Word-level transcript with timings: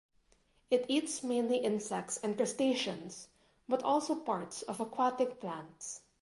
It 0.71 0.85
eats 0.87 1.21
mainly 1.21 1.57
insects 1.59 2.17
and 2.23 2.35
crustaceans, 2.35 3.27
but 3.69 3.83
also 3.83 4.15
parts 4.15 4.63
of 4.63 4.79
aquatic 4.81 5.39
plants. 5.39 6.01